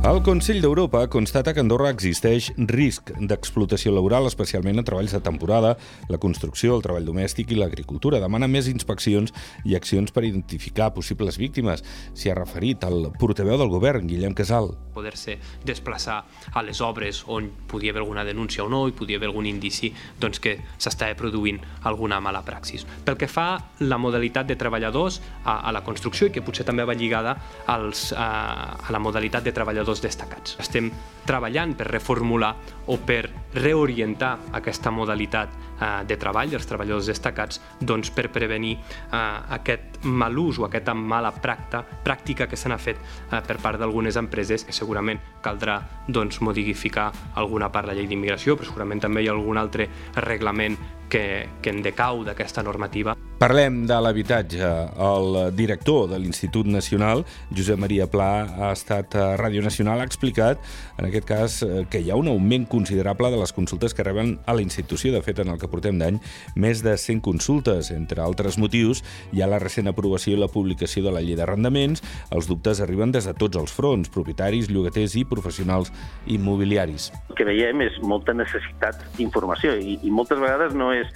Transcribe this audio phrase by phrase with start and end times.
[0.00, 5.18] El Consell d'Europa constata que a Andorra existeix risc d'explotació laboral, especialment en treballs de
[5.20, 5.74] temporada,
[6.08, 8.16] la construcció, el treball domèstic i l'agricultura.
[8.22, 9.34] Demana més inspeccions
[9.68, 11.84] i accions per identificar possibles víctimes.
[12.16, 14.70] S'hi ha referit el portaveu del govern, Guillem Casal.
[14.94, 15.36] Poder-se
[15.68, 19.50] desplaçar a les obres on podia haver alguna denúncia o no i podia haver algun
[19.52, 22.86] indici doncs, que s'estava produint alguna mala praxis.
[23.04, 23.50] Pel que fa
[23.84, 27.36] la modalitat de treballadors a, a la construcció i que potser també va lligada
[27.68, 30.56] als, a, a la modalitat de treballadors treballadors destacats.
[30.60, 30.90] Estem
[31.26, 32.54] treballant per reformular
[32.86, 39.56] o per reorientar aquesta modalitat eh, de treball dels treballadors destacats doncs, per prevenir eh,
[39.56, 43.78] aquest mal ús o aquesta mala practa, pràctica que se n'ha fet eh, per part
[43.78, 49.00] d'algunes empreses que segurament caldrà doncs, modificar alguna part de la llei d'immigració, però segurament
[49.00, 50.78] també hi ha algun altre reglament
[51.10, 53.16] que, que en decau d'aquesta normativa.
[53.40, 54.66] Parlem de l'habitatge.
[55.00, 57.22] El director de l'Institut Nacional,
[57.56, 60.60] Josep Maria Pla, ha estat a Ràdio Nacional, ha explicat,
[61.00, 64.34] en aquest cas, eh, que hi ha un augment considerable de les consultes que reben
[64.44, 65.14] a la institució.
[65.14, 66.20] De fet, en el que portem d'any,
[66.54, 67.90] més de 100 consultes.
[67.90, 69.00] Entre altres motius,
[69.32, 72.04] hi ha la recent aprovació i la publicació de la llei d'arrendaments.
[72.30, 75.94] Els dubtes arriben des de tots els fronts, propietaris, llogaters i professionals
[76.26, 77.08] immobiliaris.
[77.40, 81.08] Que veiem és molta necessitat d'informació i, i moltes vegades no és,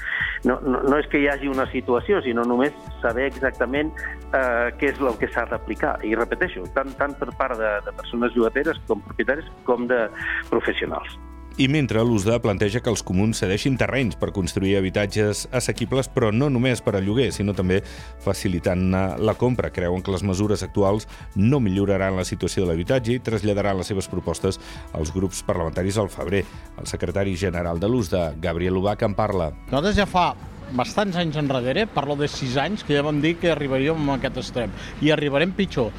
[0.48, 2.72] no, no, no és que hi hagi una situació, sinó només
[3.02, 3.92] saber exactament
[4.32, 5.98] eh, què és el que s'ha d'aplicar.
[6.00, 10.06] I repeteixo, tant, tant per part de, de persones llogateres com propietaris com de
[10.48, 11.12] professionals.
[11.54, 16.48] I mentre l'USDA planteja que els comuns cedeixin terrenys per construir habitatges assequibles, però no
[16.50, 17.76] només per a lloguer, sinó també
[18.24, 18.88] facilitant
[19.22, 19.70] la compra.
[19.70, 21.06] Creuen que les mesures actuals
[21.38, 24.58] no milloraran la situació de l'habitatge i traslladaran les seves propostes
[24.98, 26.42] als grups parlamentaris al febrer.
[26.74, 29.52] El secretari general de l'USDA, Gabriel Ubach, en parla.
[29.70, 30.32] Nosaltres ja fa
[30.72, 34.40] bastants anys enrere, parlo de sis anys, que ja vam dir que arribaríem a aquest
[34.42, 34.72] extrem.
[35.02, 35.92] I arribarem pitjor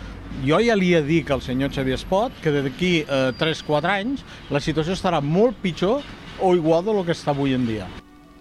[0.43, 4.59] jo ja li he dit al senyor Xavier Espot que d'aquí eh, 3-4 anys la
[4.59, 6.01] situació estarà molt pitjor
[6.41, 7.87] o igual de lo que està avui en dia.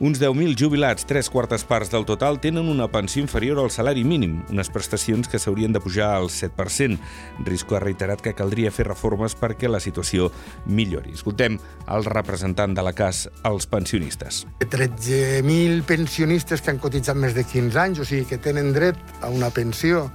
[0.00, 4.40] Uns 10.000 jubilats, tres quartes parts del total, tenen una pensió inferior al salari mínim,
[4.50, 6.98] unes prestacions que s'haurien de pujar al 7%.
[7.46, 10.32] Risco ha reiterat que caldria fer reformes perquè la situació
[10.66, 11.14] millori.
[11.14, 14.42] Escoltem el representant de la CAS als pensionistes.
[14.66, 19.30] 13.000 pensionistes que han cotitzat més de 15 anys, o sigui que tenen dret a
[19.30, 20.08] una pensió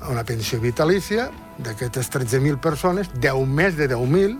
[0.00, 1.28] a una pensió vitalícia,
[1.58, 4.38] d'aquestes 13.000 persones, 10 més de 10.000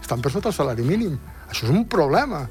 [0.00, 1.18] estan per sota el salari mínim.
[1.48, 2.44] Això és un problema.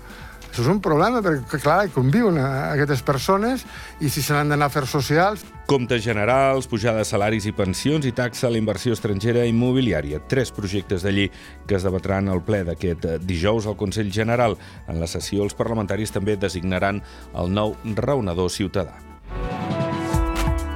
[0.50, 3.66] Això és un problema perquè, clar, hi conviuen aquestes persones
[4.02, 5.46] i si se n'han d'anar a fer socials...
[5.70, 10.24] Comptes generals, pujada de salaris i pensions i taxa a la inversió estrangera immobiliària.
[10.28, 11.30] Tres projectes de llei
[11.70, 14.58] que es debatran al ple d'aquest dijous al Consell General.
[14.90, 17.04] En la sessió, els parlamentaris també designaran
[17.38, 18.98] el nou raonador ciutadà.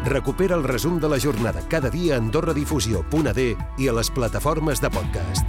[0.05, 4.91] Recupera el resum de la jornada cada dia a AndorraDifusió.d i a les plataformes de
[4.91, 5.47] podcast.